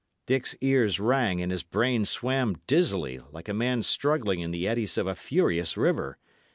Dick's 0.25 0.55
ears 0.61 0.99
rang 0.99 1.43
and 1.43 1.51
his 1.51 1.61
brain 1.61 2.05
swam 2.05 2.59
dizzily, 2.65 3.19
like 3.31 3.47
a 3.47 3.53
man 3.53 3.83
struggling 3.83 4.39
in 4.39 4.49
the 4.49 4.67
eddies 4.67 4.97
of 4.97 5.05
a 5.05 5.13
furious 5.13 5.77
river. 5.77 6.17